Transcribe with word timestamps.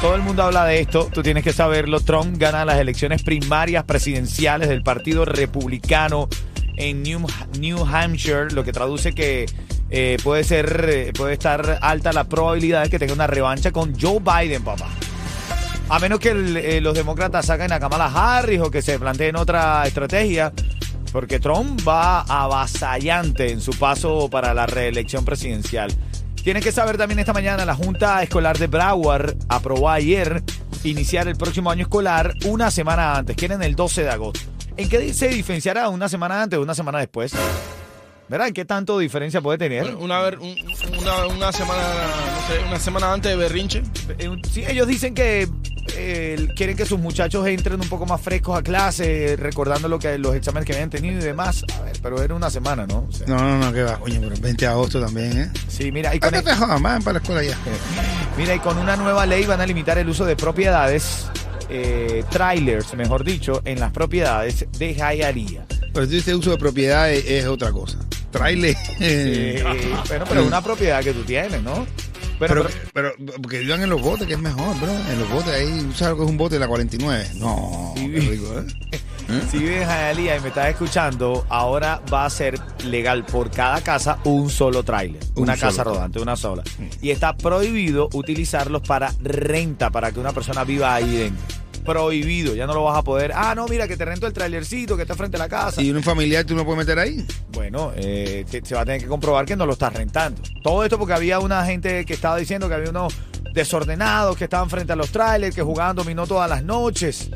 Todo 0.00 0.14
el 0.14 0.22
mundo 0.22 0.44
habla 0.44 0.64
de 0.64 0.80
esto, 0.80 1.10
tú 1.12 1.22
tienes 1.22 1.44
que 1.44 1.52
saberlo. 1.52 2.00
Trump 2.00 2.38
gana 2.38 2.64
las 2.64 2.78
elecciones 2.78 3.22
primarias 3.22 3.84
presidenciales 3.84 4.70
del 4.70 4.82
Partido 4.82 5.26
Republicano 5.26 6.26
en 6.76 7.02
New, 7.02 7.86
Hampshire, 7.86 8.50
lo 8.50 8.64
que 8.64 8.72
traduce 8.72 9.12
que 9.12 9.44
eh, 9.90 10.16
puede 10.24 10.44
ser, 10.44 10.88
eh, 10.88 11.12
puede 11.12 11.34
estar 11.34 11.78
alta 11.82 12.14
la 12.14 12.24
probabilidad 12.24 12.84
de 12.84 12.88
que 12.88 12.98
tenga 12.98 13.12
una 13.12 13.26
revancha 13.26 13.72
con 13.72 13.94
Joe 14.00 14.20
Biden, 14.20 14.64
papá. 14.64 14.88
A 15.90 15.98
menos 15.98 16.18
que 16.18 16.30
eh, 16.30 16.80
los 16.80 16.94
demócratas 16.94 17.44
saquen 17.44 17.70
a 17.70 17.78
Kamala 17.78 18.06
Harris 18.06 18.60
o 18.60 18.70
que 18.70 18.80
se 18.80 18.98
planteen 18.98 19.36
otra 19.36 19.86
estrategia, 19.86 20.50
porque 21.12 21.38
Trump 21.40 21.78
va 21.86 22.22
avasallante 22.22 23.50
en 23.50 23.60
su 23.60 23.72
paso 23.72 24.30
para 24.30 24.54
la 24.54 24.64
reelección 24.64 25.26
presidencial. 25.26 25.92
Tienes 26.42 26.64
que 26.64 26.72
saber 26.72 26.96
también 26.96 27.18
esta 27.18 27.32
mañana, 27.32 27.64
la 27.64 27.74
Junta 27.74 28.22
Escolar 28.22 28.56
de 28.58 28.66
Broward 28.66 29.34
aprobó 29.48 29.90
ayer 29.90 30.42
iniciar 30.84 31.28
el 31.28 31.36
próximo 31.36 31.70
año 31.70 31.82
escolar 31.82 32.32
una 32.46 32.70
semana 32.70 33.16
antes, 33.16 33.36
quieren 33.36 33.62
el 33.62 33.76
12 33.76 34.04
de 34.04 34.10
agosto. 34.10 34.40
¿En 34.76 34.88
qué 34.88 35.12
se 35.12 35.28
diferenciará 35.28 35.88
una 35.90 36.08
semana 36.08 36.42
antes 36.42 36.58
o 36.58 36.62
una 36.62 36.74
semana 36.74 36.98
después? 36.98 37.32
¿Verdad? 38.28 38.46
¿En 38.48 38.54
qué 38.54 38.64
tanto 38.64 38.98
diferencia 38.98 39.40
puede 39.42 39.58
tener? 39.58 39.94
Una, 39.96 40.20
ver- 40.20 40.38
un- 40.38 40.56
una, 40.98 41.26
una 41.26 41.52
semana, 41.52 41.82
no 41.82 42.46
sé, 42.54 42.64
una 42.66 42.78
semana 42.78 43.12
antes 43.12 43.30
de 43.32 43.36
berrinche. 43.36 43.82
Eh, 44.18 44.30
Sí, 44.50 44.64
ellos 44.66 44.86
dicen 44.86 45.14
que 45.14 45.46
eh, 46.00 46.48
quieren 46.56 46.76
que 46.76 46.86
sus 46.86 46.98
muchachos 46.98 47.46
entren 47.46 47.80
un 47.80 47.88
poco 47.88 48.06
más 48.06 48.20
frescos 48.20 48.58
a 48.58 48.62
clase, 48.62 49.36
recordando 49.38 49.88
lo 49.88 49.98
que 49.98 50.18
los 50.18 50.34
exámenes 50.34 50.66
que 50.66 50.72
habían 50.72 50.90
tenido 50.90 51.18
y 51.18 51.22
demás. 51.22 51.64
A 51.78 51.82
ver, 51.82 51.96
pero 52.02 52.22
era 52.22 52.34
una 52.34 52.50
semana, 52.50 52.86
¿no? 52.86 53.06
O 53.08 53.12
sea, 53.12 53.26
No, 53.26 53.36
no, 53.38 53.58
no, 53.58 53.72
que 53.72 53.82
va, 53.82 53.98
coño, 53.98 54.20
pero 54.20 54.34
el 54.34 54.40
20 54.40 54.64
de 54.64 54.70
agosto 54.70 55.00
también, 55.00 55.38
¿eh? 55.38 55.50
Sí, 55.68 55.92
mira, 55.92 56.14
y 56.14 56.20
con, 56.20 56.30
¿Qué 56.30 56.42
te 56.42 56.54
para 56.54 56.98
la 56.98 57.18
escuela 57.18 57.42
ya? 57.42 57.56
mira, 58.36 58.54
y 58.54 58.58
con 58.58 58.78
una 58.78 58.96
nueva 58.96 59.26
ley 59.26 59.44
van 59.44 59.60
a 59.60 59.66
limitar 59.66 59.98
el 59.98 60.08
uso 60.08 60.24
de 60.24 60.36
propiedades, 60.36 61.26
eh, 61.68 62.24
trailers, 62.30 62.94
mejor 62.94 63.24
dicho, 63.24 63.62
en 63.64 63.80
las 63.80 63.92
propiedades 63.92 64.66
de 64.78 64.94
Jayalía. 64.94 65.66
Pero 65.92 66.06
si 66.06 66.18
este 66.18 66.34
uso 66.34 66.50
de 66.50 66.58
propiedad 66.58 67.10
es, 67.12 67.46
otra 67.46 67.72
cosa. 67.72 67.98
Trailer. 68.30 68.76
Eh, 69.00 69.62
bueno, 70.08 70.24
pero 70.28 70.40
es 70.42 70.46
una 70.46 70.62
propiedad 70.62 71.02
que 71.02 71.12
tú 71.12 71.22
tienes, 71.22 71.62
¿no? 71.62 71.86
Bueno, 72.40 72.54
Pero, 72.64 72.68
pero, 72.92 73.12
porque 73.40 73.58
vivan 73.60 73.82
en 73.82 73.90
los 73.90 74.00
botes, 74.02 74.26
que 74.26 74.32
es 74.32 74.40
mejor, 74.40 74.74
bro. 74.80 74.90
En 74.90 75.20
los 75.20 75.30
botes 75.30 75.52
ahí, 75.54 75.86
¿tú 75.88 75.92
sabes 75.92 76.12
lo 76.12 76.16
que 76.16 76.24
es 76.24 76.30
un 76.30 76.36
bote 76.38 76.54
de 76.56 76.60
la 76.60 76.66
49? 76.68 77.28
No, 77.36 77.92
Sí. 77.96 78.10
qué 78.10 78.20
rico, 78.20 78.46
¿eh? 78.58 79.00
Si 79.48 79.58
vives 79.58 79.82
en 79.82 79.88
Hialeah 79.88 80.38
y 80.38 80.40
me 80.40 80.48
estás 80.48 80.70
escuchando, 80.70 81.46
ahora 81.48 82.02
va 82.12 82.24
a 82.24 82.30
ser 82.30 82.58
legal 82.84 83.24
por 83.24 83.48
cada 83.52 83.80
casa 83.80 84.18
un 84.24 84.50
solo 84.50 84.82
tráiler, 84.82 85.22
Un 85.36 85.44
una 85.44 85.54
solo 85.56 85.70
casa 85.70 85.84
rodante, 85.84 86.18
una 86.18 86.34
sola. 86.34 86.64
Y 87.00 87.10
está 87.10 87.36
prohibido 87.36 88.08
utilizarlos 88.12 88.82
para 88.82 89.12
renta, 89.22 89.90
para 89.90 90.10
que 90.10 90.18
una 90.18 90.32
persona 90.32 90.64
viva 90.64 90.92
ahí 90.94 91.14
dentro. 91.16 91.44
Prohibido, 91.84 92.54
ya 92.54 92.66
no 92.66 92.74
lo 92.74 92.84
vas 92.84 92.98
a 92.98 93.02
poder. 93.02 93.32
Ah, 93.34 93.54
no, 93.54 93.66
mira 93.66 93.88
que 93.88 93.96
te 93.96 94.04
rento 94.04 94.26
el 94.26 94.32
trailercito 94.32 94.96
que 94.96 95.02
está 95.02 95.14
frente 95.14 95.36
a 95.36 95.40
la 95.40 95.48
casa. 95.48 95.80
¿Y 95.82 95.90
un 95.90 96.02
familiar 96.02 96.44
tú 96.44 96.54
no 96.54 96.64
puedes 96.64 96.78
meter 96.78 96.98
ahí? 96.98 97.24
Bueno, 97.52 97.92
eh, 97.96 98.44
te- 98.50 98.64
se 98.64 98.74
va 98.74 98.82
a 98.82 98.84
tener 98.84 99.00
que 99.00 99.06
comprobar 99.06 99.44
que 99.46 99.56
no 99.56 99.66
lo 99.66 99.72
estás 99.72 99.92
rentando. 99.92 100.40
Todo 100.62 100.84
esto 100.84 100.98
porque 100.98 101.14
había 101.14 101.38
una 101.40 101.64
gente 101.64 102.04
que 102.04 102.14
estaba 102.14 102.36
diciendo 102.36 102.68
que 102.68 102.74
había 102.74 102.90
unos 102.90 103.14
desordenados 103.54 104.36
que 104.36 104.44
estaban 104.44 104.70
frente 104.70 104.92
a 104.92 104.96
los 104.96 105.10
trailers, 105.10 105.54
que 105.54 105.62
jugaban 105.62 105.96
dominó 105.96 106.26
todas 106.26 106.48
las 106.48 106.62
noches. 106.62 107.30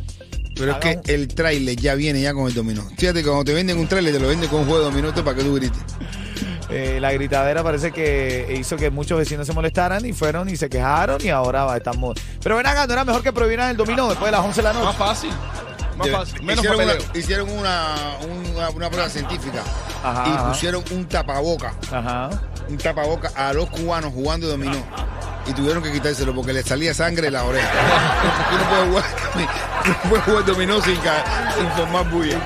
Pero 0.56 0.70
es 0.70 0.76
que 0.78 1.12
el 1.12 1.26
trailer 1.28 1.74
ya 1.74 1.96
viene 1.96 2.20
ya 2.20 2.32
con 2.32 2.46
el 2.46 2.54
dominó. 2.54 2.84
Fíjate, 2.96 3.24
cuando 3.24 3.42
te 3.44 3.52
venden 3.52 3.76
un 3.78 3.88
trailer, 3.88 4.12
te 4.14 4.20
lo 4.20 4.28
venden 4.28 4.48
con 4.48 4.60
un 4.60 4.66
juego 4.66 4.80
de 4.80 4.84
dominó 4.84 5.12
para 5.24 5.36
que 5.36 5.42
tú 5.42 5.54
grites. 5.56 5.82
Eh, 6.70 6.98
la 7.00 7.12
gritadera 7.12 7.62
parece 7.62 7.92
que 7.92 8.56
hizo 8.58 8.76
que 8.76 8.90
muchos 8.90 9.18
vecinos 9.18 9.46
se 9.46 9.52
molestaran 9.52 10.04
y 10.06 10.12
fueron 10.12 10.48
y 10.48 10.56
se 10.56 10.68
quejaron 10.68 11.20
y 11.24 11.28
ahora 11.28 11.64
va, 11.64 11.76
estamos. 11.76 12.16
Pero 12.42 12.56
ven 12.56 12.66
acá, 12.66 12.86
¿no 12.86 12.92
era 12.94 13.04
mejor 13.04 13.22
que 13.22 13.32
prohibieran 13.32 13.70
el 13.70 13.76
dominó 13.76 14.08
después 14.08 14.26
de 14.26 14.32
las 14.36 14.40
11 14.46 14.56
de 14.56 14.62
la 14.62 14.72
Más 14.72 14.84
noche? 14.84 14.98
fácil. 14.98 15.30
Más 15.96 16.08
fácil. 16.10 16.42
Menos 16.42 16.64
hicieron 16.64 16.78
papeleo. 16.88 17.04
una, 17.10 17.18
hicieron 17.18 17.50
una, 17.50 17.94
una, 18.56 18.70
una 18.70 18.90
prueba 18.90 19.08
científica 19.08 19.62
Ajá, 20.02 20.24
y 20.26 20.32
ajá. 20.32 20.48
pusieron 20.48 20.82
un 20.90 21.06
tapaboca, 21.06 21.74
Ajá. 21.92 22.30
un 22.68 22.78
tapaboca 22.78 23.30
a 23.36 23.52
los 23.52 23.68
cubanos 23.70 24.12
jugando 24.12 24.48
dominó. 24.48 24.78
Y 25.46 25.52
tuvieron 25.52 25.82
que 25.82 25.92
quitárselo 25.92 26.34
porque 26.34 26.54
les 26.54 26.64
salía 26.64 26.94
sangre 26.94 27.24
de 27.24 27.30
la 27.30 27.44
oreja. 27.44 27.68
Porque 28.50 28.64
no 28.64 28.70
puede 28.70 28.86
jugar, 28.88 29.04
jugar 30.26 30.44
dominó 30.44 30.80
sin, 30.80 30.94
sin 30.96 31.68
formar 31.76 32.08
bulla. 32.10 32.40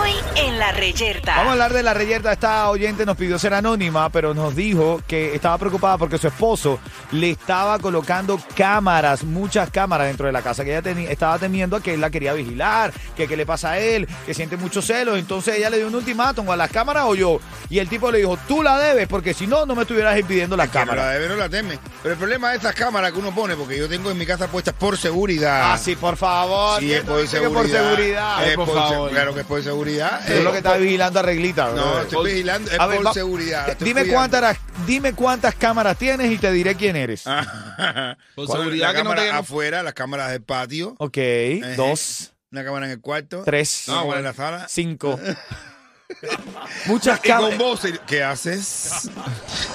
Hoy 0.00 0.12
en 0.36 0.58
la 0.58 0.72
reyerta. 0.72 1.34
Vamos 1.36 1.48
a 1.50 1.52
hablar 1.52 1.72
de 1.72 1.82
la 1.82 1.92
reyerta. 1.94 2.32
Esta 2.32 2.70
oyente 2.70 3.04
nos 3.04 3.16
pidió 3.16 3.38
ser 3.38 3.54
anónima, 3.54 4.08
pero 4.10 4.32
nos 4.34 4.54
dijo 4.54 5.00
que 5.08 5.34
estaba 5.34 5.58
preocupada 5.58 5.98
porque 5.98 6.18
su 6.18 6.28
esposo 6.28 6.78
le 7.12 7.30
estaba 7.30 7.78
colocando 7.78 8.40
cámaras, 8.56 9.24
muchas 9.24 9.70
cámaras 9.70 10.06
dentro 10.06 10.26
de 10.26 10.32
la 10.32 10.42
casa, 10.42 10.64
que 10.64 10.70
ella 10.76 10.82
teni- 10.82 11.08
estaba 11.08 11.38
temiendo 11.38 11.76
a 11.76 11.82
que 11.82 11.94
él 11.94 12.00
la 12.00 12.10
quería 12.10 12.32
vigilar, 12.32 12.92
que 13.16 13.26
qué 13.26 13.36
le 13.36 13.44
pasa 13.46 13.72
a 13.72 13.78
él, 13.78 14.06
que 14.24 14.34
siente 14.34 14.56
muchos 14.56 14.86
celos. 14.86 15.18
Entonces 15.18 15.56
ella 15.56 15.70
le 15.70 15.78
dio 15.78 15.88
un 15.88 15.94
ultimátum 15.94 16.48
a 16.50 16.56
las 16.56 16.70
cámaras 16.70 17.04
o 17.06 17.14
yo. 17.14 17.40
Y 17.70 17.78
el 17.80 17.88
tipo 17.88 18.10
le 18.12 18.18
dijo, 18.18 18.38
tú 18.46 18.62
la 18.62 18.78
debes, 18.78 19.08
porque 19.08 19.34
si 19.34 19.46
no, 19.46 19.66
no 19.66 19.74
me 19.74 19.82
estuvieras 19.82 20.16
impidiendo 20.18 20.56
las 20.56 20.68
Que 20.68 20.78
no 20.78 20.84
la 20.84 20.90
cámaras. 20.92 21.12
debe, 21.14 21.28
no 21.28 21.36
la 21.36 21.48
teme. 21.48 21.78
Pero 22.02 22.12
el 22.12 22.18
problema 22.18 22.50
de 22.50 22.56
estas 22.56 22.74
cámaras 22.74 23.10
que 23.12 23.18
uno 23.18 23.34
pone, 23.34 23.56
porque 23.56 23.76
yo 23.78 23.88
tengo 23.88 24.10
en 24.10 24.18
mi 24.18 24.26
casa 24.26 24.46
puestas 24.46 24.74
por 24.74 24.96
seguridad. 24.96 25.72
Ah, 25.72 25.78
sí, 25.78 25.96
por 25.96 26.16
favor. 26.16 26.35
Sí, 26.80 26.86
¿quién 26.86 26.98
es 26.98 27.04
no 27.04 27.10
por 27.12 27.20
dice 27.22 27.36
que 27.38 27.42
seguridad. 27.44 27.52
por 27.54 27.68
seguridad. 27.96 28.48
Es 28.48 28.56
por 28.56 28.66
por 28.66 28.74
favor. 28.76 29.08
se- 29.08 29.14
Claro 29.14 29.34
que 29.34 29.40
es 29.40 29.46
por 29.46 29.62
seguridad. 29.62 30.20
Tú 30.26 30.42
lo 30.42 30.52
que 30.52 30.58
estás 30.58 30.78
vigilando 30.80 31.18
a 31.18 31.22
reglita. 31.22 31.70
No, 31.72 32.00
estoy 32.00 32.32
vigilando, 32.32 32.70
es 32.70 32.80
A 32.80 32.86
ver, 32.86 32.96
por 32.98 33.06
va- 33.06 33.12
seguridad. 33.14 33.68
estoy 33.68 33.88
Dime 33.88 34.00
cuidando. 34.02 34.38
cuántas, 34.38 34.58
dime 34.86 35.12
cuántas 35.14 35.54
cámaras 35.54 35.96
tienes 35.98 36.30
y 36.30 36.38
te 36.38 36.50
diré 36.52 36.74
quién 36.74 36.96
eres. 36.96 37.22
Ah. 37.26 38.16
Por 38.34 38.46
seguridad 38.48 38.88
la 38.88 38.92
que 38.94 38.98
no 39.04 39.10
cámara 39.10 39.22
te- 39.22 39.32
no- 39.32 39.38
afuera, 39.38 39.82
las 39.82 39.94
cámaras 39.94 40.30
del 40.30 40.42
patio, 40.42 40.94
Ok, 40.98 41.16
Ejé. 41.16 41.74
dos, 41.76 42.32
una 42.52 42.64
cámara 42.64 42.86
en 42.86 42.92
el 42.92 43.00
cuarto, 43.00 43.42
tres, 43.44 43.84
una 43.88 43.96
cámara 43.98 44.04
bueno. 44.06 44.18
en 44.20 44.24
la 44.24 44.32
sala. 44.34 44.66
cinco. 44.68 45.18
Muchas 46.86 47.18
Y 47.22 47.28
con 47.28 47.38
cámaras. 47.38 47.58
voz, 47.58 47.80
¿qué 48.06 48.22
haces? 48.22 49.10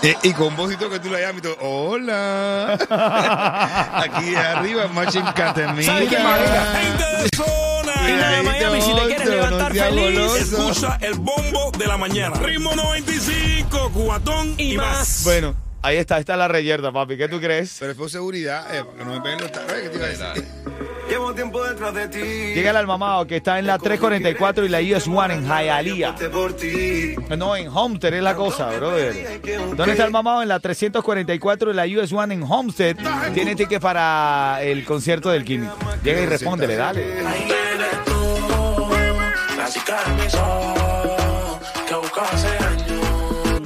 Eh, 0.04 0.16
y 0.24 0.34
con 0.34 0.56
voz 0.56 0.74
y 0.74 0.78
todo 0.78 0.90
que 0.90 1.00
tú 1.00 1.12
la 1.12 1.20
llamas 1.20 1.38
y 1.38 1.42
todo, 1.42 1.58
hola. 1.60 2.74
Aquí 3.94 4.34
arriba, 4.34 4.88
Machine 4.88 5.32
Catemina. 5.36 5.84
¿Sabe 5.84 6.08
qué, 6.08 6.18
marica? 6.18 6.66
Gente 6.74 7.04
de 7.22 7.30
zona. 7.36 8.02
Mira, 8.04 8.30
de 8.30 8.36
ahí 8.36 8.44
Miami, 8.44 8.82
si 8.82 8.96
te 8.96 9.06
quieres 9.06 9.28
levantar 9.28 9.74
feliz, 9.74 10.36
escucha 10.40 10.98
el 11.02 11.14
bombo 11.20 11.72
de 11.78 11.86
la 11.86 11.98
mañana. 11.98 12.36
Ritmo 12.38 12.76
95, 12.76 13.92
cubatón 13.92 14.56
y, 14.58 14.76
más. 14.76 15.22
Bueno, 15.24 15.54
ahí 15.84 15.98
está, 15.98 16.18
está 16.18 16.36
la 16.36 16.48
reyerta, 16.48 16.92
papi. 16.92 17.16
¿Qué 17.16 17.28
tú 17.28 17.40
crees? 17.40 17.78
Pero 17.80 17.92
es 17.92 17.98
por 17.98 18.10
seguridad, 18.10 18.76
eh, 18.76 18.84
para 18.84 18.98
que 18.98 19.06
no 19.06 19.14
me 19.14 19.22
peguen 19.22 19.42
los 19.42 19.52
taros. 19.52 19.72
¿Qué 19.72 19.90
te 19.90 19.98
iba 19.98 20.06
a 20.08 20.10
decir? 20.10 20.48
Llevo 21.12 21.34
tiempo 21.34 21.62
detrás 21.62 21.94
de 21.94 22.08
ti. 22.08 22.20
Llega 22.54 22.80
el 22.80 22.88
mamado 22.88 23.28
que 23.28 23.36
está 23.36 23.60
en 23.60 23.68
la 23.68 23.78
344 23.78 24.64
y 24.64 24.70
la 24.70 24.80
US 24.80 25.10
One 25.10 25.34
en 25.34 25.46
Hialeah. 25.46 26.16
No, 27.38 27.58
en 27.58 27.68
Homestead 27.68 28.14
es 28.14 28.24
la 28.24 28.34
cosa, 28.34 28.70
brother. 28.70 29.42
¿Dónde 29.76 29.92
está 29.92 30.06
el 30.06 30.12
mamado? 30.12 30.42
En 30.42 30.48
la 30.48 30.62
344 30.62 31.72
y 31.72 31.74
la 31.74 31.86
US 31.86 32.14
One 32.14 32.34
en 32.34 32.44
Homestead. 32.44 32.96
Tiene 33.34 33.58
ticket 33.58 33.82
para 33.82 34.60
el 34.62 34.86
concierto 34.86 35.30
del 35.32 35.44
Químico. 35.44 35.76
Llega 36.02 36.22
y 36.22 36.26
respóndele, 36.28 36.78
dale. 36.78 37.04
Que. 37.04 37.22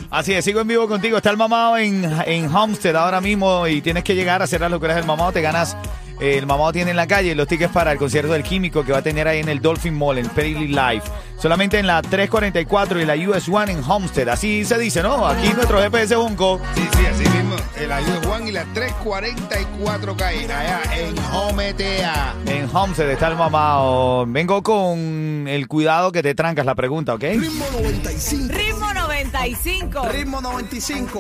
Así 0.10 0.34
es, 0.34 0.44
sigo 0.44 0.62
en 0.62 0.68
vivo 0.68 0.88
contigo. 0.88 1.18
Está 1.18 1.30
el 1.30 1.38
mamado 1.38 1.78
en, 1.78 2.12
en 2.26 2.48
Homestead 2.56 2.96
ahora 2.96 3.22
mismo 3.22 3.68
y 3.68 3.82
tienes 3.82 4.04
que 4.04 4.16
llegar 4.16 4.42
a 4.42 4.46
hacer 4.46 4.62
las 4.62 4.72
locuras 4.72 4.96
del 4.96 5.06
mamado. 5.06 5.32
Te 5.32 5.42
ganas 5.42 5.78
el 6.20 6.46
mamado 6.46 6.72
tiene 6.72 6.92
en 6.92 6.98
la 6.98 7.08
calle 7.08 7.36
los 7.36 7.48
tickets 7.48 7.72
para 7.72 7.92
el 7.92 7.98
concierto 7.98 8.32
del 8.32 8.44
químico 8.44 8.84
que 8.84 8.92
va 8.92 9.00
a 9.00 9.02
tener 9.02 9.28
ahí 9.28 9.40
en 9.40 9.50
el 9.50 9.62
Dolphin 9.62 9.94
Mall, 9.94 10.18
en 10.18 10.30
Perry 10.30 10.68
Live. 10.68 11.04
Solamente 11.38 11.78
en 11.78 11.88
la 11.88 12.02
344 12.02 13.02
y 13.02 13.06
la 13.06 13.16
US 13.30 13.50
One 13.50 13.72
en 13.72 13.84
Homestead. 13.84 14.30
Así 14.30 14.64
se 14.64 14.78
dice, 14.78 15.04
¿no? 15.04 15.28
Aquí 15.28 15.50
nuestro 15.54 15.80
GPS 15.80 16.16
Bunco. 16.16 16.62
Sí, 16.74 16.88
sí, 16.98 17.06
así 17.06 17.30
mismo. 17.30 17.56
El 17.78 17.92
ayudo 17.92 18.22
Juan 18.26 18.48
y 18.48 18.52
la 18.52 18.64
344 18.74 20.16
calle 20.16 20.46
allá 20.46 20.82
en 20.96 21.16
Hometea. 21.34 22.36
En 22.46 22.70
Homestead 22.74 23.10
está 23.12 23.28
el 23.28 23.36
mamado. 23.36 24.26
Vengo 24.28 24.64
con 24.64 25.48
el 25.48 25.68
cuidado 25.68 26.12
que 26.12 26.24
te 26.24 26.34
trancas 26.34 26.66
la 26.66 26.76
pregunta, 26.76 27.14
¿ok? 27.14 27.24
Ritmo 27.24 27.66
95. 27.74 28.65
Ritmo 29.46 29.62
95. 29.62 30.10
Ritmo 30.10 30.42
95. 30.42 31.20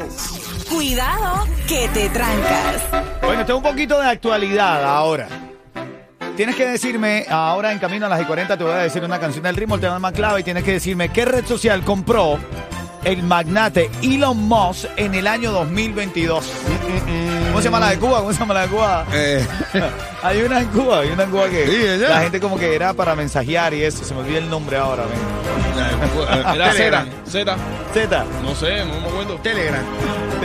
Cuidado 0.67 1.45
que 1.67 1.87
te 1.89 2.09
trancas. 2.09 2.81
Bueno, 3.21 3.45
tengo 3.45 3.59
un 3.59 3.63
poquito 3.63 4.01
de 4.01 4.07
actualidad 4.07 4.83
ahora. 4.83 5.27
Tienes 6.35 6.55
que 6.55 6.65
decirme, 6.65 7.27
ahora 7.29 7.71
en 7.71 7.77
camino 7.77 8.07
a 8.07 8.09
las 8.09 8.19
y 8.21 8.25
40 8.25 8.57
te 8.57 8.63
voy 8.63 8.73
a 8.73 8.77
decir 8.77 9.03
una 9.03 9.19
canción 9.19 9.43
del 9.43 9.55
ritmo, 9.55 9.75
el 9.75 9.81
tema 9.81 9.99
más 9.99 10.11
clave, 10.13 10.39
y 10.41 10.43
tienes 10.43 10.63
que 10.63 10.71
decirme 10.71 11.09
qué 11.09 11.23
red 11.23 11.45
social 11.45 11.83
compró 11.83 12.39
el 13.05 13.23
magnate 13.23 13.89
Elon 14.03 14.37
Musk 14.37 14.85
en 14.97 15.15
el 15.15 15.27
año 15.27 15.51
2022. 15.51 16.45
¿Cómo 17.47 17.59
se 17.59 17.65
llama 17.65 17.79
la 17.79 17.89
de 17.91 17.97
Cuba? 17.99 18.19
¿Cómo 18.19 18.33
se 18.33 18.39
llama 18.39 18.53
la 18.53 18.61
de 18.63 18.67
Cuba? 18.67 19.05
Eh, 19.13 19.45
Hay 20.23 20.41
una 20.41 20.59
en 20.59 20.67
Cuba, 20.69 20.99
hay 21.01 21.09
una 21.11 21.23
en 21.23 21.29
Cuba 21.29 21.47
que 21.49 21.67
Sí, 21.67 22.01
la 22.03 22.21
gente 22.21 22.39
como 22.39 22.57
que 22.57 22.75
era 22.75 22.93
para 22.95 23.15
mensajear 23.15 23.73
y 23.75 23.83
eso, 23.83 24.03
se 24.03 24.13
me 24.15 24.21
olvida 24.21 24.39
el 24.39 24.49
nombre 24.49 24.75
ahora. 24.77 25.03
ven. 25.05 26.55
Era 26.55 26.71
Telegram. 26.73 27.07
Z. 27.25 27.55
Z. 27.55 27.57
Z. 27.93 28.25
No 28.41 28.55
sé, 28.55 28.83
no 28.85 28.99
me 28.99 29.07
acuerdo. 29.07 29.35
Telegram. 29.37 29.83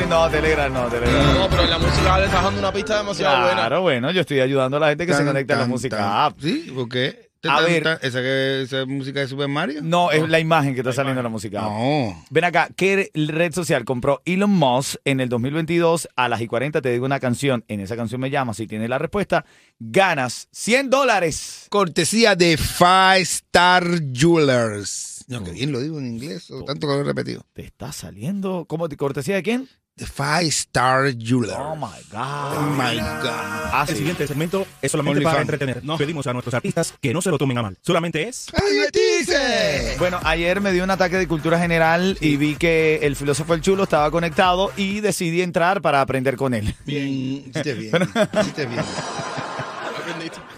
No, 0.08 0.28
Telegram 0.28 0.72
no, 0.72 0.84
Telegram. 0.88 1.34
No, 1.34 1.48
pero 1.48 1.62
en 1.62 1.70
la 1.70 1.78
música 1.78 2.18
le 2.18 2.24
está 2.26 2.42
dando 2.42 2.58
una 2.60 2.72
pista 2.72 2.98
demasiado 2.98 3.38
buena. 3.42 3.54
Claro, 3.56 3.80
bueno, 3.82 4.10
yo 4.10 4.20
estoy 4.20 4.40
ayudando 4.40 4.76
a 4.76 4.80
la 4.80 4.88
gente 4.88 5.06
que 5.06 5.12
se 5.12 5.18
Tan, 5.18 5.26
conecta 5.28 5.54
a 5.54 5.56
la 5.56 5.62
tan, 5.62 5.70
música 5.70 5.96
tan. 5.96 6.34
Sí, 6.40 6.72
¿por 6.74 6.88
qué? 6.88 7.10
¿Te 7.12 7.29
A 7.48 7.60
ver. 7.62 7.98
¿Esa, 8.02 8.20
que, 8.20 8.62
esa 8.62 8.84
música 8.86 9.20
de 9.20 9.28
Super 9.28 9.48
Mario? 9.48 9.80
No, 9.82 10.10
es 10.10 10.28
la 10.28 10.40
imagen 10.40 10.74
que 10.74 10.80
está 10.80 10.92
saliendo 10.92 11.20
en 11.20 11.24
la 11.24 11.30
música. 11.30 11.62
No. 11.62 12.24
Ven 12.30 12.44
acá, 12.44 12.68
¿qué 12.76 13.10
red 13.14 13.52
social 13.54 13.84
compró 13.84 14.20
Elon 14.26 14.50
Musk 14.50 14.96
en 15.04 15.20
el 15.20 15.28
2022? 15.30 16.08
A 16.16 16.28
las 16.28 16.40
y 16.40 16.46
40 16.46 16.82
te 16.82 16.90
digo 16.90 17.06
una 17.06 17.18
canción. 17.20 17.64
En 17.68 17.80
esa 17.80 17.96
canción 17.96 18.20
me 18.20 18.28
llamas. 18.30 18.58
Si 18.58 18.66
tienes 18.66 18.90
la 18.90 18.98
respuesta, 18.98 19.44
ganas 19.78 20.48
100 20.52 20.90
dólares. 20.90 21.66
Cortesía 21.70 22.36
de 22.36 22.56
Five 22.58 23.20
Star 23.20 23.84
Jewelers. 24.12 25.24
No, 25.28 25.44
que 25.44 25.52
bien 25.52 25.70
lo 25.72 25.80
digo 25.80 25.98
en 25.98 26.06
inglés, 26.08 26.50
o 26.50 26.64
tanto 26.64 26.86
que 26.88 26.92
lo 26.94 27.00
he 27.00 27.04
repetido. 27.04 27.46
¿Te 27.52 27.62
está 27.62 27.92
saliendo? 27.92 28.64
¿Cómo? 28.68 28.88
te- 28.88 28.96
¿Cortesía 28.96 29.36
de 29.36 29.42
quién? 29.44 29.68
Five 30.06 30.46
Star 30.48 31.12
Jewelers. 31.16 31.56
Oh 31.58 31.76
my 31.76 31.86
Oh 32.14 32.60
God. 32.60 32.76
my 32.76 32.96
God. 32.98 33.30
Ah, 33.72 33.84
El 33.86 33.94
sí. 33.94 33.98
siguiente 33.98 34.26
segmento 34.26 34.66
es 34.82 34.90
solamente 34.92 35.18
Only 35.18 35.24
para 35.24 35.34
fan. 35.36 35.42
entretener. 35.42 35.82
Pedimos 35.98 36.26
a 36.26 36.32
nuestros 36.32 36.54
artistas 36.54 36.94
que 37.00 37.12
no 37.12 37.20
se 37.22 37.30
lo 37.30 37.38
tomen 37.38 37.58
a 37.58 37.62
mal. 37.62 37.76
Solamente 37.82 38.28
es... 38.28 38.46
¡A 38.54 38.64
divertirse! 38.64 39.96
Bueno, 39.98 40.18
ayer 40.24 40.60
me 40.60 40.72
dio 40.72 40.84
un 40.84 40.90
ataque 40.90 41.16
de 41.16 41.28
cultura 41.28 41.58
general 41.58 42.16
y 42.20 42.36
vi 42.36 42.56
que 42.56 43.00
el 43.02 43.16
filósofo 43.16 43.54
El 43.54 43.60
Chulo 43.60 43.84
estaba 43.84 44.10
conectado 44.10 44.72
y 44.76 45.00
decidí 45.00 45.42
entrar 45.42 45.80
para 45.82 46.00
aprender 46.00 46.36
con 46.36 46.54
él. 46.54 46.74
Bien, 46.86 47.06
hiciste 47.08 47.74
bien. 47.74 47.92
Hiciste 48.40 48.66
bien. 48.66 48.84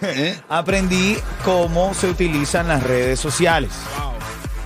¿Eh? 0.03 0.39
Aprendí 0.49 1.17
cómo 1.45 1.95
se 1.95 2.09
utilizan 2.09 2.69
las 2.69 2.83
redes 2.83 3.21
sociales. 3.21 3.71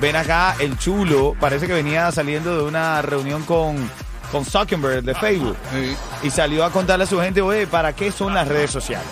Ven 0.00 0.16
acá, 0.16 0.56
el 0.60 0.78
chulo 0.78 1.34
parece 1.40 1.66
que 1.66 1.72
venía 1.72 2.10
saliendo 2.12 2.56
de 2.56 2.62
una 2.64 3.00
reunión 3.02 3.42
con, 3.44 3.76
con 4.32 4.44
Zuckerberg 4.44 5.02
de 5.04 5.14
Facebook 5.14 5.56
Sí. 5.72 5.96
y 6.26 6.30
salió 6.30 6.64
a 6.64 6.70
contarle 6.70 7.04
a 7.04 7.06
su 7.06 7.18
gente, 7.20 7.40
oye, 7.42 7.66
¿para 7.66 7.94
qué 7.94 8.10
son 8.12 8.34
las 8.34 8.46
redes 8.48 8.70
sociales? 8.70 9.06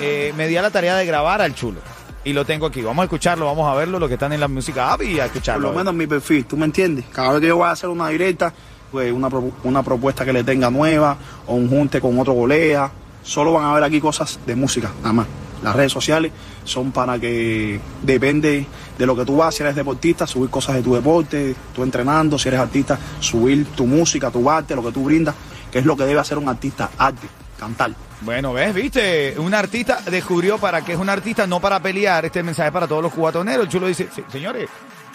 Eh, 0.00 0.32
me 0.36 0.46
di 0.46 0.56
a 0.56 0.62
la 0.62 0.70
tarea 0.70 0.96
de 0.96 1.04
grabar 1.06 1.40
al 1.42 1.54
chulo 1.54 1.80
y 2.24 2.32
lo 2.32 2.44
tengo 2.44 2.66
aquí. 2.66 2.82
Vamos 2.82 3.02
a 3.02 3.04
escucharlo, 3.04 3.46
vamos 3.46 3.70
a 3.70 3.74
verlo, 3.74 3.98
lo 3.98 4.06
que 4.08 4.14
están 4.14 4.32
en 4.32 4.40
la 4.40 4.48
música 4.48 4.92
app 4.92 5.02
y 5.02 5.14
a 5.18 5.24
Por 5.24 5.26
escucharlo. 5.26 5.68
lo 5.72 5.76
menos 5.78 5.92
en 5.92 5.98
mi 5.98 6.06
perfil, 6.06 6.44
¿tú 6.44 6.56
me 6.56 6.66
entiendes? 6.66 7.04
Cada 7.12 7.32
vez 7.32 7.40
que 7.40 7.48
yo 7.48 7.56
voy 7.56 7.66
a 7.66 7.72
hacer 7.72 7.88
una 7.90 8.08
directa, 8.08 8.52
pues 8.92 9.12
una, 9.12 9.28
pro- 9.28 9.50
una 9.64 9.82
propuesta 9.82 10.24
que 10.24 10.32
le 10.32 10.44
tenga 10.44 10.70
nueva 10.70 11.16
o 11.46 11.54
un 11.54 11.68
junte 11.68 12.00
con 12.00 12.18
otro 12.18 12.32
golea, 12.32 12.90
solo 13.22 13.52
van 13.52 13.64
a 13.66 13.74
ver 13.74 13.82
aquí 13.84 14.00
cosas 14.00 14.38
de 14.46 14.54
música, 14.54 14.90
nada 15.02 15.12
más. 15.12 15.26
Las 15.62 15.74
redes 15.74 15.90
sociales 15.92 16.32
son 16.64 16.92
para 16.92 17.18
que 17.18 17.80
depende 18.02 18.66
de 18.96 19.06
lo 19.06 19.16
que 19.16 19.24
tú 19.24 19.36
vas, 19.38 19.54
si 19.54 19.62
eres 19.62 19.74
deportista, 19.74 20.26
subir 20.26 20.50
cosas 20.50 20.76
de 20.76 20.82
tu 20.82 20.94
deporte, 20.94 21.54
tú 21.74 21.82
entrenando, 21.82 22.38
si 22.38 22.48
eres 22.48 22.60
artista, 22.60 22.98
subir 23.20 23.66
tu 23.74 23.86
música, 23.86 24.30
tu 24.30 24.48
arte, 24.50 24.74
lo 24.76 24.82
que 24.84 24.92
tú 24.92 25.04
brindas, 25.04 25.34
que 25.70 25.78
es 25.80 25.84
lo 25.84 25.96
que 25.96 26.04
debe 26.04 26.20
hacer 26.20 26.38
un 26.38 26.48
artista, 26.48 26.90
arte, 26.98 27.26
cantar. 27.58 27.92
Bueno, 28.20 28.52
ves, 28.52 28.74
viste, 28.74 29.34
un 29.38 29.54
artista 29.54 30.00
descubrió 30.10 30.58
para 30.58 30.84
qué 30.84 30.92
es 30.94 30.98
un 30.98 31.08
artista, 31.08 31.46
no 31.46 31.60
para 31.60 31.80
pelear. 31.80 32.24
Este 32.24 32.42
mensaje 32.42 32.72
para 32.72 32.88
todos 32.88 33.02
los 33.02 33.12
cubatoneros. 33.12 33.68
Chulo 33.68 33.86
dice, 33.86 34.08
"Se- 34.12 34.24
señores, 34.32 34.68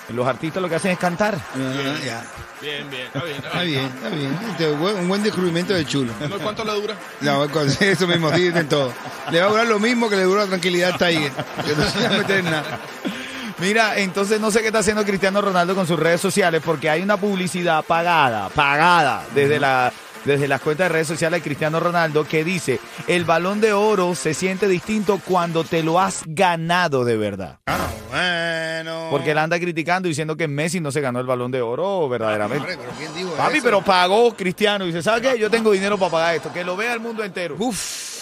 los 0.10 0.28
artistas 0.28 0.62
lo 0.62 0.70
que 0.70 0.76
hacen 0.76 0.92
es 0.92 1.00
cantar. 1.00 1.36
Ah, 1.36 1.96
ya. 2.06 2.24
Bien, 2.62 2.90
bien, 2.90 3.04
está 3.08 3.24
bien. 3.24 3.38
Está 3.38 3.62
bien, 3.62 3.86
está 3.86 4.10
bien. 4.10 4.40
Este, 4.52 4.72
Un 4.72 5.08
buen 5.08 5.22
descubrimiento 5.24 5.74
de 5.74 5.86
chulo. 5.86 6.14
No, 6.30 6.38
¿Cuánto 6.40 6.64
le 6.64 6.74
dura? 6.74 6.96
No, 7.22 7.50
con- 7.50 7.68
eso 7.80 8.08
mismo, 8.08 8.32
dicen 8.32 8.68
todo. 8.70 8.94
Le 9.32 9.40
va 9.42 9.48
a 9.48 9.50
durar 9.50 9.68
lo 9.68 9.80
mismo 9.80 10.10
que 10.10 10.16
le 10.16 10.24
duró 10.24 10.40
la 10.42 10.48
tranquilidad 10.48 10.92
al 10.94 10.98
Tiger. 10.98 11.32
Que 11.66 11.76
no 11.76 11.90
se 11.90 12.00
va 12.08 12.16
a 12.16 12.18
meter 12.18 12.40
en 12.40 12.46
nada. 12.46 12.80
Mira, 13.60 13.98
entonces 13.98 14.40
no 14.42 14.52
sé 14.52 14.62
qué 14.62 14.68
está 14.68 14.80
haciendo 14.80 15.06
Cristiano 15.06 15.42
Ronaldo 15.42 15.76
con 15.76 15.88
sus 15.88 15.98
redes 16.00 16.20
sociales 16.20 16.62
porque 16.66 16.90
hay 16.90 17.02
una 17.02 17.18
publicidad 17.18 17.84
pagada, 17.86 18.50
pagada 18.50 19.24
desde 19.34 19.60
la 19.60 19.92
desde 20.25 20.48
las 20.48 20.62
cuentas 20.62 20.86
de 20.86 20.94
redes 20.94 21.08
sociales 21.08 21.40
de 21.40 21.44
Cristiano 21.44 21.80
Ronaldo 21.80 22.25
que 22.25 22.44
dice, 22.44 22.80
el 23.08 23.25
balón 23.25 23.62
de 23.62 23.74
oro 23.74 24.16
se 24.16 24.34
siente 24.34 24.68
distinto 24.68 25.20
cuando 25.25 25.64
te 25.64 25.84
lo 25.84 26.00
has 26.00 26.24
ganado 26.25 27.06
de 27.06 27.18
verdad. 27.18 27.60
Ah, 27.68 27.88
bueno. 28.10 29.08
Porque 29.12 29.31
él 29.31 29.38
anda 29.38 29.60
criticando 29.60 30.08
diciendo 30.08 30.36
que 30.36 30.48
Messi 30.48 30.80
no 30.80 30.92
se 30.92 31.02
ganó 31.02 31.20
el 31.20 31.25
balón 31.28 31.52
de 31.52 31.62
oro 31.62 32.08
verdaderamente. 32.10 32.60
Hombre, 32.74 32.78
pero 32.78 32.92
¿quién 32.98 33.14
dijo 33.14 33.36
Papi, 33.36 33.58
eso? 33.58 33.64
pero 33.66 33.81
pagó 33.84 34.36
Cristiano 34.36 34.86
y 34.86 34.88
dice, 34.88 35.02
¿sabes 35.04 35.22
qué? 35.22 35.40
Yo 35.40 35.50
tengo 35.50 35.72
dinero 35.72 35.98
para 35.98 36.12
pagar 36.12 36.36
esto, 36.36 36.52
que 36.52 36.64
lo 36.64 36.75
vea 36.75 36.94
el 36.94 37.00
mundo 37.00 37.24
entero. 37.24 37.56
Uf. 37.60 38.12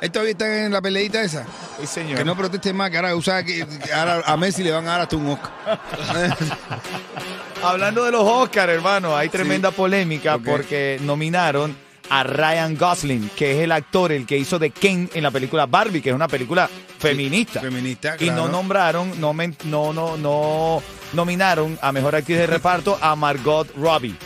Él 0.00 0.10
todavía 0.10 0.32
está 0.32 0.64
en 0.64 0.72
la 0.72 0.80
peleita 0.80 1.20
esa. 1.22 1.44
Sí, 1.80 1.86
señor. 1.86 2.16
Que 2.18 2.24
no 2.24 2.34
proteste 2.36 2.72
más, 2.72 2.90
que 2.90 2.96
ahora, 2.96 3.14
usa 3.14 3.42
que, 3.44 3.66
ahora 3.94 4.22
a 4.24 4.36
Messi 4.36 4.62
le 4.62 4.70
van 4.72 4.86
a 4.88 4.92
dar 4.92 5.00
hasta 5.02 5.16
un 5.16 5.26
Oscar. 5.28 5.78
Hablando 7.62 8.04
de 8.04 8.10
los 8.12 8.22
Oscars, 8.22 8.72
hermano, 8.72 9.14
hay 9.16 9.28
tremenda 9.28 9.70
polémica 9.70 10.38
porque 10.38 10.98
nominaron 11.02 11.76
a 12.08 12.22
Ryan 12.24 12.76
Gosling, 12.76 13.30
que 13.36 13.52
es 13.52 13.58
el 13.64 13.72
actor, 13.72 14.10
el 14.12 14.26
que 14.26 14.36
hizo 14.38 14.58
de 14.58 14.70
Ken 14.70 15.08
en 15.14 15.22
la 15.22 15.30
película 15.30 15.66
Barbie, 15.66 16.00
que 16.00 16.08
es 16.08 16.14
una 16.14 16.26
película 16.28 16.68
feminista. 16.98 17.60
Feminista, 17.60 18.16
Y 18.18 18.26
no 18.30 18.34
claro. 18.36 18.48
nombraron, 18.48 19.20
no, 19.20 19.32
men- 19.34 19.56
no, 19.64 19.92
no, 19.92 20.16
no 20.16 20.82
nominaron 21.12 21.78
a 21.82 21.92
mejor 21.92 22.16
actriz 22.16 22.38
de 22.38 22.46
reparto 22.46 22.98
a 23.00 23.14
Margot 23.14 23.68
Robbie. 23.76 24.16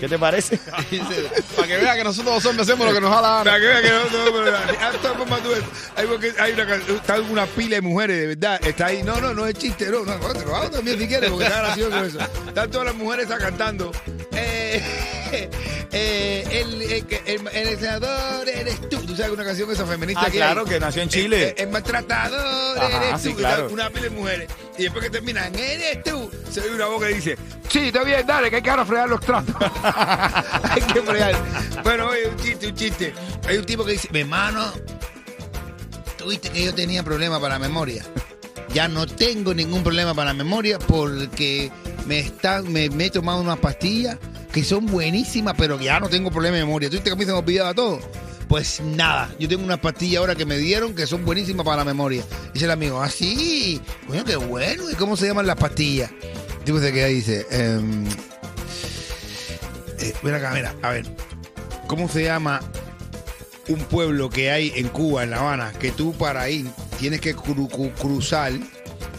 ¿Qué 0.00 0.08
te 0.08 0.18
parece? 0.18 0.58
Para 1.56 1.68
que 1.68 1.76
vea 1.76 1.94
que 1.96 2.04
nosotros 2.04 2.34
los 2.34 2.44
hombres 2.46 2.68
hacemos 2.68 2.86
lo 2.86 2.92
que 2.94 3.00
nos 3.00 3.10
da 3.10 3.20
la 3.22 3.28
gana. 3.28 3.44
Para 3.44 3.58
que 3.60 3.66
vea 3.66 3.82
que 3.82 3.88
no, 3.90 3.98
no, 4.04 4.32
pero, 4.32 4.92
de 4.92 4.98
todas 4.98 5.16
formas, 5.16 5.42
tú 5.42 5.48
ves, 5.50 5.62
hay, 5.96 6.06
hay 6.38 6.52
una, 6.52 6.74
está 6.76 7.20
una 7.20 7.46
pila 7.46 7.76
de 7.76 7.82
mujeres, 7.82 8.16
de 8.20 8.26
verdad, 8.28 8.60
está 8.66 8.86
ahí, 8.86 9.02
no, 9.02 9.20
no, 9.20 9.32
no 9.34 9.46
es 9.46 9.54
chiste, 9.54 9.86
no, 9.90 10.04
no, 10.04 10.18
te 10.18 10.44
lo 10.44 10.56
hago 10.56 10.70
también 10.70 10.98
si 10.98 11.06
quieres, 11.06 11.30
porque 11.30 11.46
está 11.46 11.58
gracioso 11.62 12.04
eso. 12.04 12.18
Están 12.48 12.70
todas 12.70 12.86
las 12.86 12.96
mujeres 12.96 13.24
está 13.24 13.38
cantando, 13.38 13.92
eh, 14.32 14.82
eh, 15.92 16.44
el, 16.50 16.82
el, 16.82 17.06
el, 17.26 17.48
el 17.68 17.78
senador 17.78 18.48
eres 18.48 18.88
tú, 18.88 18.98
tú 19.06 19.16
sabes 19.16 19.32
una 19.32 19.44
canción 19.44 19.70
esa 19.70 19.86
feminista 19.86 20.22
Ah, 20.26 20.30
que 20.30 20.38
claro, 20.38 20.62
hay? 20.62 20.66
que 20.72 20.80
nació 20.80 21.02
en 21.02 21.08
Chile. 21.08 21.54
El, 21.56 21.64
el 21.66 21.72
maltratador 21.72 22.78
Ajá, 22.78 23.08
eres 23.08 23.20
sí, 23.22 23.30
tú, 23.30 23.36
claro. 23.36 23.56
¿sabes? 23.56 23.72
una 23.72 23.90
pila 23.90 24.02
de 24.02 24.10
mujeres, 24.10 24.48
y 24.76 24.82
después 24.84 25.04
que 25.04 25.10
terminan, 25.10 25.54
eres 25.54 26.02
tú, 26.02 26.30
se 26.50 26.60
oye 26.60 26.74
una 26.74 26.86
voz 26.86 27.02
que 27.02 27.08
dice, 27.14 27.36
sí, 27.74 27.88
está 27.88 28.04
bien, 28.04 28.24
dale, 28.24 28.50
que 28.50 28.56
hay 28.56 28.62
que 28.62 28.70
ahora 28.70 28.84
fregar 28.84 29.08
los 29.08 29.20
tratos. 29.20 29.54
hay 30.62 30.80
que 30.80 31.02
fregar. 31.02 31.34
Bueno, 31.82 32.06
oye, 32.06 32.28
un 32.28 32.36
chiste, 32.36 32.68
un 32.68 32.74
chiste. 32.76 33.14
Hay 33.48 33.56
un 33.56 33.64
tipo 33.64 33.84
que 33.84 33.92
dice, 33.92 34.08
mi 34.12 34.20
hermano, 34.20 34.72
tuviste 36.16 36.50
que 36.50 36.64
yo 36.64 36.72
tenía 36.72 37.02
problemas 37.02 37.40
para 37.40 37.54
la 37.54 37.58
memoria. 37.58 38.04
Ya 38.72 38.86
no 38.86 39.08
tengo 39.08 39.54
ningún 39.54 39.82
problema 39.82 40.14
para 40.14 40.32
la 40.32 40.34
memoria 40.34 40.78
porque 40.78 41.72
me, 42.06 42.20
están, 42.20 42.72
me, 42.72 42.90
me 42.90 43.06
he 43.06 43.10
tomado 43.10 43.40
unas 43.40 43.58
pastillas 43.58 44.18
que 44.52 44.62
son 44.62 44.86
buenísimas, 44.86 45.54
pero 45.58 45.80
ya 45.80 45.98
no 45.98 46.08
tengo 46.08 46.30
problema 46.30 46.56
de 46.56 46.64
memoria. 46.64 46.88
¿Tuviste 46.88 47.10
que 47.10 47.14
a 47.14 47.16
mí 47.16 47.24
se 47.24 47.32
me 47.32 47.38
olvidaba 47.38 47.74
todo? 47.74 47.98
Pues 48.46 48.80
nada, 48.80 49.34
yo 49.40 49.48
tengo 49.48 49.64
unas 49.64 49.80
pastillas 49.80 50.20
ahora 50.20 50.36
que 50.36 50.46
me 50.46 50.58
dieron 50.58 50.94
que 50.94 51.08
son 51.08 51.24
buenísimas 51.24 51.66
para 51.66 51.78
la 51.78 51.84
memoria. 51.84 52.22
Dice 52.52 52.66
el 52.66 52.70
amigo, 52.70 53.02
ah, 53.02 53.10
sí, 53.10 53.80
coño, 54.06 54.24
qué 54.24 54.36
bueno. 54.36 54.88
¿Y 54.90 54.94
cómo 54.94 55.16
se 55.16 55.26
llaman 55.26 55.48
las 55.48 55.56
pastillas? 55.56 56.12
Tipo 56.64 56.78
se 56.80 56.92
queda 56.92 57.08
y 57.10 57.14
dice, 57.14 57.46
em, 57.50 58.06
eh, 59.98 60.14
ven 60.22 60.34
acá, 60.34 60.50
mira, 60.52 60.74
a 60.82 60.90
ver, 60.90 61.04
¿cómo 61.86 62.08
se 62.08 62.24
llama 62.24 62.60
un 63.68 63.78
pueblo 63.80 64.30
que 64.30 64.50
hay 64.50 64.72
en 64.76 64.88
Cuba, 64.88 65.24
en 65.24 65.30
La 65.30 65.38
Habana, 65.38 65.72
que 65.78 65.90
tú 65.90 66.14
para 66.14 66.48
ir 66.48 66.66
tienes 66.98 67.20
que 67.20 67.34
cru- 67.36 67.68
cru- 67.70 67.92
cruzar 67.94 68.52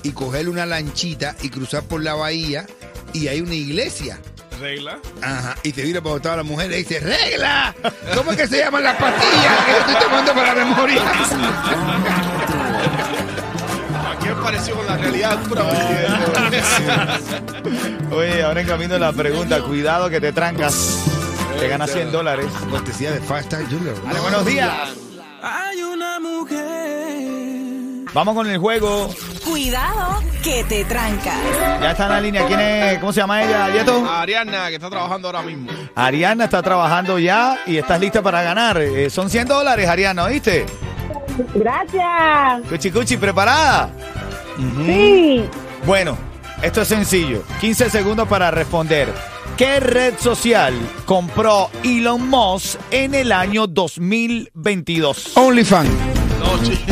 y 0.04 0.12
coger 0.12 0.50
una 0.50 0.66
lanchita 0.66 1.36
y 1.42 1.50
cruzar 1.50 1.84
por 1.84 2.02
la 2.04 2.16
bahía 2.16 2.66
y 3.14 3.28
hay 3.28 3.42
una 3.42 3.54
iglesia? 3.56 4.20
Regla. 4.60 5.00
Ajá. 5.22 5.56
Y 5.64 5.72
te 5.74 5.82
vira 5.84 6.02
para 6.02 6.20
todas 6.20 6.38
las 6.38 6.46
mujeres 6.46 6.80
y 6.80 6.84
dice, 6.84 7.00
¡regla! 7.02 7.76
¿Cómo 8.16 8.32
es 8.32 8.38
que 8.38 8.48
se 8.48 8.58
llaman 8.60 8.84
las 8.84 8.96
pastillas 8.98 9.66
que 9.66 9.78
estoy 9.80 9.96
tomando 10.06 10.34
para 10.34 10.56
la 10.56 10.66
memoria? 10.66 11.02
Parecido 14.46 14.78
con 14.78 14.86
la 14.86 14.98
realidad. 14.98 15.40
Pura. 15.50 15.64
Oye, 18.12 18.44
ahora 18.44 18.62
en 18.62 18.68
camino 18.68 19.00
la 19.00 19.12
pregunta. 19.12 19.60
Cuidado 19.64 20.08
que 20.08 20.22
te 20.22 20.32
trancas. 20.32 21.04
Te 21.60 21.68
ganas 21.68 21.92
100 21.92 22.12
dólares. 22.12 22.46
Cortesía 22.70 23.12
de 23.12 23.22
Fast 23.22 23.50
Time 23.50 23.66
Junior. 23.66 23.96
Dale, 24.06 24.20
buenos 24.20 24.46
días. 24.46 24.72
Hay 25.42 25.82
una 25.82 26.20
mujer. 26.20 28.06
Vamos 28.14 28.36
con 28.36 28.48
el 28.48 28.60
juego. 28.60 29.10
Cuidado 29.44 30.22
que 30.44 30.64
te 30.66 30.86
trancas. 30.86 31.40
Ya 31.82 31.90
está 31.90 32.04
en 32.04 32.10
la 32.12 32.22
línea. 32.22 32.46
¿Quién 32.46 32.60
es? 32.60 33.00
¿Cómo 33.00 33.14
se 33.14 33.22
llama 33.22 33.44
ella, 33.44 33.74
Yeto? 33.74 34.08
Ariana, 34.08 34.70
que 34.70 34.76
está 34.76 34.92
trabajando 34.92 35.28
ahora 35.28 35.42
mismo. 35.42 35.72
Ariana 35.96 36.44
está 36.44 36.62
trabajando 36.62 37.18
ya 37.18 37.58
y 37.66 37.78
estás 37.78 38.00
lista 38.00 38.22
para 38.22 38.44
ganar. 38.44 38.78
Eh, 38.78 39.10
son 39.10 39.28
100 39.28 39.48
dólares, 39.48 39.90
Ariana, 39.90 40.26
¿oíste? 40.26 40.68
Gracias. 41.56 42.92
Cuchi 42.94 43.18
Sí. 44.86 45.46
Bueno, 45.86 46.18
esto 46.62 46.82
es 46.82 46.88
sencillo. 46.88 47.44
15 47.62 47.90
segundos 47.90 48.28
para 48.28 48.52
responder. 48.52 49.08
¿Qué 49.58 49.80
red 49.80 50.16
social 50.20 50.74
compró 51.06 51.70
Elon 51.84 52.28
Musk 52.30 52.80
en 52.92 53.14
el 53.16 53.32
año 53.32 53.68
2022? 53.68 55.38
OnlyFans. 55.38 55.90
No, 56.40 56.64
chico. 56.64 56.82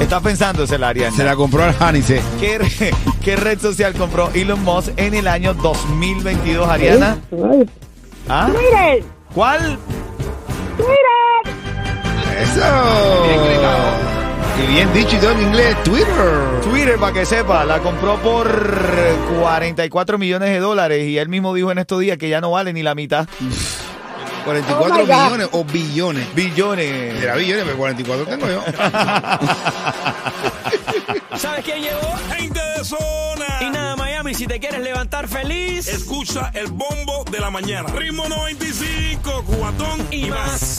Está 0.00 0.20
pensándosela, 0.20 0.88
Ariana. 0.88 1.16
Se 1.16 1.24
la 1.24 1.36
compró 1.36 1.62
al 1.64 1.74
Hanice. 1.78 2.20
¿Qué, 2.40 2.58
re- 2.58 2.94
qué 3.22 3.36
red 3.36 3.58
social 3.60 3.92
compró 3.94 4.30
Elon 4.34 4.62
Musk 4.64 4.88
en 4.96 5.14
el 5.14 5.28
año 5.28 5.54
2022, 5.54 6.68
Ariana? 6.68 7.18
¿Ah? 8.28 8.48
Twitter. 8.52 9.04
¿Cuál? 9.34 9.78
Twitter. 10.76 11.54
Eso. 12.42 14.01
Y 14.62 14.66
bien 14.66 14.92
dicho 14.92 15.16
y 15.16 15.18
todo 15.18 15.32
en 15.32 15.42
inglés, 15.42 15.76
Twitter. 15.82 16.60
Twitter, 16.62 16.96
para 16.98 17.12
que 17.12 17.26
sepa, 17.26 17.64
la 17.64 17.80
compró 17.80 18.16
por 18.20 18.48
44 19.40 20.18
millones 20.18 20.50
de 20.50 20.60
dólares 20.60 21.06
y 21.08 21.18
él 21.18 21.28
mismo 21.28 21.52
dijo 21.54 21.72
en 21.72 21.78
estos 21.78 22.00
días 22.00 22.16
que 22.18 22.28
ya 22.28 22.40
no 22.40 22.52
vale 22.52 22.72
ni 22.72 22.82
la 22.82 22.94
mitad. 22.94 23.26
44 24.44 25.02
Oh 25.02 25.06
millones 25.06 25.48
o 25.52 25.64
billones. 25.64 26.34
Billones. 26.34 27.22
Era 27.22 27.34
billones, 27.36 27.64
pero 27.64 27.76
44 27.76 28.26
tengo 28.26 28.48
yo. 28.48 28.62
¿Sabes 31.36 31.64
quién 31.64 31.82
llegó? 31.82 32.14
Gente 32.36 32.60
de 32.76 32.84
zona. 32.84 33.46
Y 33.60 33.70
nada, 33.70 33.96
Miami, 33.96 34.34
si 34.34 34.46
te 34.46 34.60
quieres 34.60 34.80
levantar 34.80 35.28
feliz. 35.28 35.88
Escucha 35.88 36.50
el 36.54 36.68
bombo 36.68 37.24
de 37.30 37.40
la 37.40 37.50
mañana. 37.50 37.88
Ritmo 37.94 38.28
95, 38.28 39.44
cuatón 39.46 40.06
y 40.10 40.26
más. 40.26 40.70